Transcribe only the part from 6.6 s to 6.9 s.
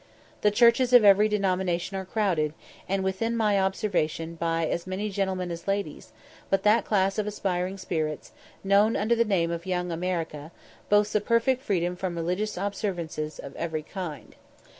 that